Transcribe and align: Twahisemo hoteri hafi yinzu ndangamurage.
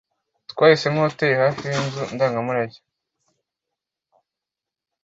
Twahisemo 0.51 0.99
hoteri 1.05 1.35
hafi 1.41 1.63
yinzu 1.73 2.03
ndangamurage. 2.13 2.79